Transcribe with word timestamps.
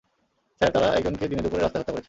Sir, 0.61 0.71
তারা 0.71 0.87
একজনকে 0.97 1.25
দিনে-দুপুরে 1.27 1.61
রাস্তায় 1.61 1.81
হত্যা 1.81 1.93
করেছে। 1.93 1.99